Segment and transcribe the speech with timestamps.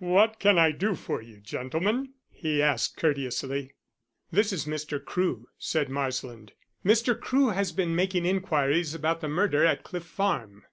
[0.00, 3.72] "What can I do for you, gentlemen?" he asked courteously.
[4.30, 5.02] "This is Mr.
[5.02, 6.52] Crewe," said Marsland.
[6.84, 7.18] "Mr.
[7.18, 10.66] Crewe has been making inquiries about the murder at Cliff Farm."